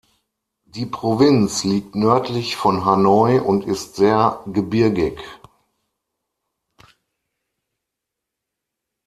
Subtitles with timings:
[0.65, 5.19] Die Provinz liegt nördlich von Hanoi und ist sehr gebirgig.